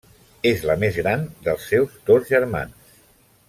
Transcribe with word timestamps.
És 0.51 0.63
la 0.69 0.75
més 0.83 0.97
gran 1.01 1.27
dels 1.49 1.69
seus 1.73 2.01
dos 2.11 2.27
germans. 2.33 2.97